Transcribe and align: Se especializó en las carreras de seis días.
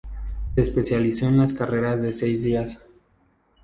Se 0.55 0.61
especializó 0.63 1.27
en 1.27 1.37
las 1.37 1.53
carreras 1.53 2.01
de 2.01 2.11
seis 2.11 2.41
días. 2.41 2.89